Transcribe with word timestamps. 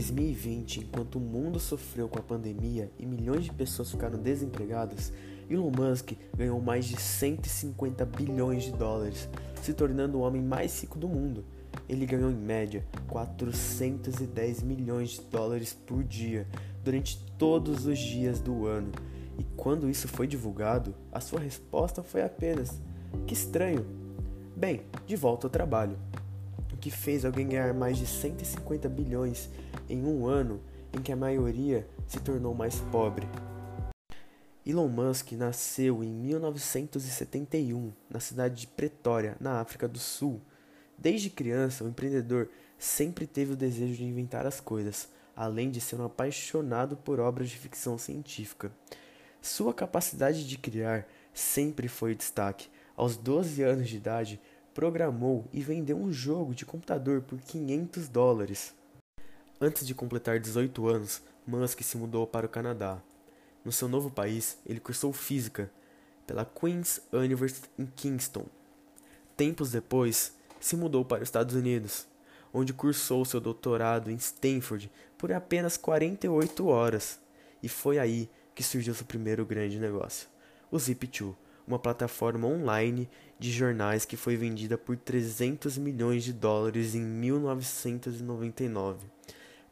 2020, 0.00 0.80
enquanto 0.80 1.16
o 1.16 1.20
mundo 1.20 1.60
sofreu 1.60 2.08
com 2.08 2.18
a 2.18 2.22
pandemia 2.22 2.90
e 2.98 3.04
milhões 3.04 3.44
de 3.44 3.52
pessoas 3.52 3.90
ficaram 3.90 4.18
desempregadas, 4.18 5.12
Elon 5.48 5.70
Musk 5.70 6.12
ganhou 6.34 6.58
mais 6.58 6.86
de 6.86 6.98
150 6.98 8.06
bilhões 8.06 8.64
de 8.64 8.72
dólares, 8.72 9.28
se 9.62 9.74
tornando 9.74 10.16
o 10.16 10.22
homem 10.22 10.40
mais 10.40 10.80
rico 10.80 10.98
do 10.98 11.06
mundo. 11.06 11.44
Ele 11.86 12.06
ganhou 12.06 12.30
em 12.30 12.34
média 12.34 12.84
410 13.08 14.62
milhões 14.62 15.10
de 15.10 15.20
dólares 15.22 15.74
por 15.74 16.02
dia 16.02 16.46
durante 16.82 17.22
todos 17.36 17.84
os 17.84 17.98
dias 17.98 18.40
do 18.40 18.66
ano. 18.66 18.90
E 19.38 19.44
quando 19.54 19.90
isso 19.90 20.08
foi 20.08 20.26
divulgado, 20.26 20.94
a 21.12 21.20
sua 21.20 21.40
resposta 21.40 22.02
foi 22.02 22.22
apenas: 22.22 22.80
Que 23.26 23.34
estranho. 23.34 23.84
Bem, 24.56 24.82
de 25.06 25.16
volta 25.16 25.46
ao 25.46 25.50
trabalho 25.50 25.96
que 26.80 26.90
fez 26.90 27.24
alguém 27.24 27.46
ganhar 27.46 27.74
mais 27.74 27.98
de 27.98 28.06
150 28.06 28.88
bilhões 28.88 29.50
em 29.88 30.04
um 30.04 30.26
ano 30.26 30.60
em 30.92 31.00
que 31.00 31.12
a 31.12 31.16
maioria 31.16 31.86
se 32.08 32.18
tornou 32.20 32.54
mais 32.54 32.80
pobre. 32.90 33.28
Elon 34.64 34.88
Musk 34.88 35.32
nasceu 35.32 36.02
em 36.02 36.12
1971 36.12 37.92
na 38.08 38.20
cidade 38.20 38.60
de 38.60 38.66
Pretória, 38.66 39.36
na 39.40 39.60
África 39.60 39.88
do 39.88 39.98
Sul. 39.98 40.40
Desde 40.98 41.30
criança, 41.30 41.84
o 41.84 41.88
empreendedor 41.88 42.48
sempre 42.78 43.26
teve 43.26 43.52
o 43.52 43.56
desejo 43.56 43.94
de 43.94 44.04
inventar 44.04 44.46
as 44.46 44.60
coisas, 44.60 45.08
além 45.34 45.70
de 45.70 45.80
ser 45.80 45.96
um 45.96 46.04
apaixonado 46.04 46.96
por 46.96 47.20
obras 47.20 47.48
de 47.48 47.56
ficção 47.56 47.96
científica. 47.96 48.70
Sua 49.40 49.72
capacidade 49.72 50.46
de 50.46 50.58
criar 50.58 51.06
sempre 51.32 51.88
foi 51.88 52.14
destaque. 52.14 52.68
Aos 52.94 53.16
12 53.16 53.62
anos 53.62 53.88
de 53.88 53.96
idade, 53.96 54.40
programou 54.80 55.44
e 55.52 55.60
vendeu 55.60 55.98
um 55.98 56.10
jogo 56.10 56.54
de 56.54 56.64
computador 56.64 57.20
por 57.20 57.38
500 57.38 58.08
dólares. 58.08 58.74
Antes 59.60 59.86
de 59.86 59.94
completar 59.94 60.40
18 60.40 60.88
anos, 60.88 61.20
Musk 61.46 61.82
se 61.82 61.98
mudou 61.98 62.26
para 62.26 62.46
o 62.46 62.48
Canadá. 62.48 62.98
No 63.62 63.70
seu 63.70 63.90
novo 63.90 64.10
país, 64.10 64.56
ele 64.64 64.80
cursou 64.80 65.12
física 65.12 65.70
pela 66.26 66.46
Queen's 66.46 66.98
University 67.12 67.68
em 67.78 67.84
Kingston. 67.84 68.46
Tempos 69.36 69.70
depois, 69.70 70.34
se 70.58 70.76
mudou 70.76 71.04
para 71.04 71.22
os 71.22 71.28
Estados 71.28 71.54
Unidos, 71.54 72.06
onde 72.50 72.72
cursou 72.72 73.22
seu 73.26 73.38
doutorado 73.38 74.10
em 74.10 74.14
Stanford 74.14 74.90
por 75.18 75.30
apenas 75.30 75.76
48 75.76 76.66
horas. 76.66 77.20
E 77.62 77.68
foi 77.68 77.98
aí 77.98 78.30
que 78.54 78.62
surgiu 78.62 78.94
seu 78.94 79.04
primeiro 79.04 79.44
grande 79.44 79.78
negócio, 79.78 80.26
o 80.70 80.78
Zip2, 80.78 81.34
uma 81.70 81.78
plataforma 81.78 82.48
online 82.48 83.08
de 83.38 83.52
jornais 83.52 84.04
que 84.04 84.16
foi 84.16 84.36
vendida 84.36 84.76
por 84.76 84.96
300 84.96 85.78
milhões 85.78 86.24
de 86.24 86.32
dólares 86.32 86.96
em 86.96 87.00
1999. 87.00 89.06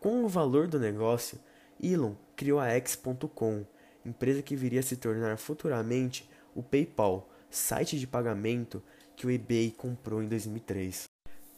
Com 0.00 0.24
o 0.24 0.28
valor 0.28 0.66
do 0.66 0.80
negócio, 0.80 1.38
Elon 1.80 2.14
criou 2.34 2.58
a 2.58 2.66
X.com, 2.68 3.64
empresa 4.04 4.42
que 4.42 4.56
viria 4.56 4.80
a 4.80 4.82
se 4.82 4.96
tornar 4.96 5.38
futuramente 5.38 6.28
o 6.54 6.62
PayPal, 6.62 7.30
site 7.48 7.98
de 7.98 8.06
pagamento 8.06 8.82
que 9.14 9.26
o 9.26 9.30
eBay 9.30 9.70
comprou 9.70 10.20
em 10.20 10.26
2003. 10.26 11.08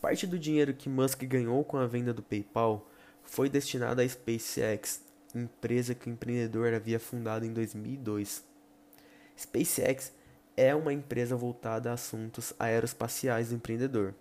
Parte 0.02 0.26
do 0.26 0.38
dinheiro 0.38 0.74
que 0.74 0.90
Musk 0.90 1.24
ganhou 1.24 1.64
com 1.64 1.78
a 1.78 1.86
venda 1.86 2.12
do 2.12 2.22
PayPal 2.22 2.86
foi 3.22 3.48
destinado 3.48 4.02
à 4.02 4.08
SpaceX, 4.08 5.00
empresa 5.34 5.94
que 5.94 6.08
o 6.08 6.12
empreendedor 6.12 6.74
havia 6.74 7.00
fundado 7.00 7.46
em 7.46 7.52
2002. 7.52 8.44
SpaceX 9.36 10.12
é 10.56 10.74
uma 10.74 10.92
empresa 10.92 11.36
voltada 11.36 11.90
a 11.90 11.94
assuntos 11.94 12.54
aeroespaciais 12.58 13.50
do 13.50 13.56
empreendedor. 13.56 14.14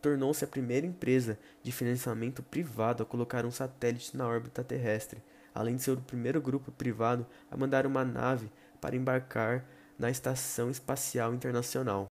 Tornou-se 0.00 0.44
a 0.44 0.48
primeira 0.48 0.86
empresa 0.86 1.38
de 1.62 1.72
financiamento 1.72 2.42
privado 2.42 3.02
a 3.02 3.06
colocar 3.06 3.44
um 3.44 3.50
satélite 3.50 4.16
na 4.16 4.28
órbita 4.28 4.62
terrestre, 4.62 5.22
além 5.54 5.76
de 5.76 5.82
ser 5.82 5.92
o 5.92 6.00
primeiro 6.00 6.40
grupo 6.40 6.70
privado 6.70 7.26
a 7.50 7.56
mandar 7.56 7.86
uma 7.86 8.04
nave 8.04 8.50
para 8.80 8.94
embarcar 8.94 9.64
na 9.98 10.10
Estação 10.10 10.70
Espacial 10.70 11.34
Internacional. 11.34 12.06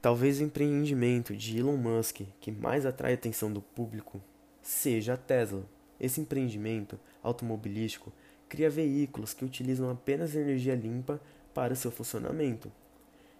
Talvez 0.00 0.40
o 0.40 0.42
empreendimento 0.42 1.34
de 1.34 1.58
Elon 1.58 1.76
Musk 1.76 2.20
que 2.40 2.52
mais 2.52 2.84
atrai 2.84 3.12
a 3.12 3.14
atenção 3.14 3.52
do 3.52 3.62
público 3.62 4.20
seja 4.60 5.14
a 5.14 5.16
Tesla. 5.16 5.64
Esse 5.98 6.20
empreendimento 6.20 6.98
automobilístico 7.22 8.12
cria 8.48 8.68
veículos 8.68 9.32
que 9.32 9.44
utilizam 9.44 9.88
apenas 9.88 10.34
energia 10.34 10.74
limpa 10.74 11.20
para 11.54 11.74
seu 11.74 11.90
funcionamento. 11.90 12.70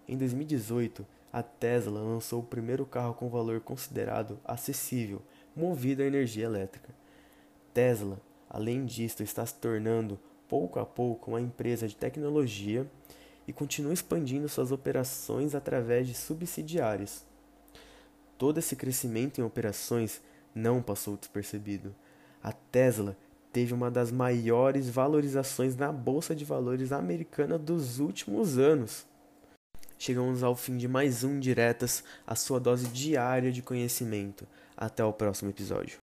Em 0.08 0.16
2018, 0.16 1.06
a 1.32 1.42
Tesla 1.42 2.00
lançou 2.00 2.40
o 2.40 2.46
primeiro 2.46 2.84
carro 2.84 3.14
com 3.14 3.28
valor 3.28 3.60
considerado 3.60 4.38
acessível, 4.44 5.22
movido 5.56 6.02
a 6.02 6.06
energia 6.06 6.44
elétrica. 6.44 6.94
Tesla, 7.72 8.20
além 8.50 8.84
disso, 8.84 9.22
está 9.22 9.44
se 9.46 9.54
tornando 9.54 10.18
pouco 10.48 10.78
a 10.78 10.84
pouco 10.84 11.30
uma 11.30 11.40
empresa 11.40 11.88
de 11.88 11.96
tecnologia 11.96 12.86
e 13.46 13.52
continua 13.52 13.92
expandindo 13.92 14.48
suas 14.48 14.70
operações 14.70 15.54
através 15.54 16.06
de 16.06 16.14
subsidiários. 16.14 17.24
Todo 18.36 18.58
esse 18.58 18.76
crescimento 18.76 19.40
em 19.40 19.44
operações 19.44 20.20
não 20.54 20.82
passou 20.82 21.16
despercebido. 21.16 21.94
A 22.42 22.52
Tesla 22.52 23.16
teve 23.52 23.72
uma 23.72 23.90
das 23.90 24.10
maiores 24.10 24.88
valorizações 24.90 25.76
na 25.76 25.92
bolsa 25.92 26.34
de 26.34 26.44
valores 26.44 26.92
americana 26.92 27.58
dos 27.58 28.00
últimos 28.00 28.58
anos. 28.58 29.06
Chegamos 30.04 30.42
ao 30.42 30.56
fim 30.56 30.76
de 30.76 30.88
mais 30.88 31.22
um 31.22 31.38
Diretas, 31.38 32.02
a 32.26 32.34
sua 32.34 32.58
dose 32.58 32.88
diária 32.88 33.52
de 33.52 33.62
conhecimento. 33.62 34.44
Até 34.76 35.04
o 35.04 35.12
próximo 35.12 35.48
episódio. 35.48 35.98